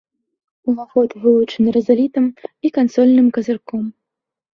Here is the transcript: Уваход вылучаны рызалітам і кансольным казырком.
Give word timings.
Уваход 0.71 1.09
вылучаны 1.25 1.69
рызалітам 1.75 2.25
і 2.67 2.73
кансольным 2.79 3.27
казырком. 3.37 3.83